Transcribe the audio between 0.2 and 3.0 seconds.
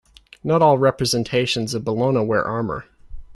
Not all representations of Bellona wear armour.